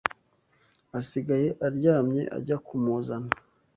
[0.99, 3.31] asigaye aryamye ajya kumuzana